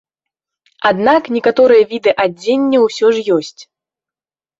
Аднак 0.89 1.23
некаторыя 1.35 1.83
віды 1.91 2.13
адзення 2.25 2.77
ўсё 2.87 3.07
ж 3.19 3.37
ёсць. 3.37 3.61